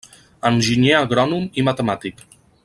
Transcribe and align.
Enginyer 0.49 0.95
agrònom 1.01 1.45
i 1.63 1.67
matemàtic. 1.69 2.25